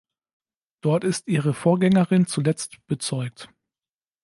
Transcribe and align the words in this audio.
Dort 0.81 1.03
ist 1.03 1.27
ihre 1.27 1.53
Vorgängerin 1.53 2.25
zuletzt 2.25 2.77
bezeugt. 2.87 3.49